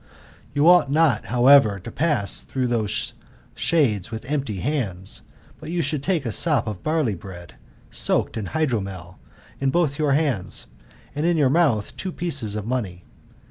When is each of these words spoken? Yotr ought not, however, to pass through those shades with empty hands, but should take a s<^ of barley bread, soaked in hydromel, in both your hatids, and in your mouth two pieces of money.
Yotr 0.55 0.65
ought 0.67 0.89
not, 0.89 1.25
however, 1.25 1.79
to 1.79 1.91
pass 1.91 2.41
through 2.41 2.65
those 2.65 3.13
shades 3.53 4.09
with 4.09 4.25
empty 4.25 4.59
hands, 4.61 5.21
but 5.59 5.69
should 5.83 6.01
take 6.01 6.25
a 6.25 6.29
s<^ 6.29 6.65
of 6.65 6.81
barley 6.81 7.13
bread, 7.13 7.53
soaked 7.91 8.35
in 8.35 8.45
hydromel, 8.47 9.19
in 9.59 9.69
both 9.69 9.99
your 9.99 10.13
hatids, 10.13 10.65
and 11.13 11.27
in 11.27 11.37
your 11.37 11.51
mouth 11.51 11.95
two 11.97 12.11
pieces 12.11 12.55
of 12.55 12.65
money. 12.65 13.03